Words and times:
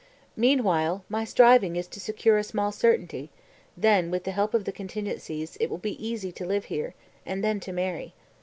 "Meanwhile 0.35 1.05
my 1.09 1.23
striving 1.23 1.75
is 1.75 1.85
to 1.89 1.99
secure 1.99 2.39
a 2.39 2.43
small 2.43 2.71
certainty; 2.71 3.29
then 3.77 4.09
with 4.09 4.23
the 4.23 4.31
help 4.31 4.55
of 4.55 4.65
the 4.65 4.71
contingencies, 4.71 5.57
it 5.59 5.69
will 5.69 5.77
be 5.77 6.03
easy 6.03 6.31
to 6.31 6.43
live 6.43 6.65
here; 6.73 6.95
and 7.23 7.43
then 7.43 7.59
to 7.59 7.71
marry. 7.71 8.15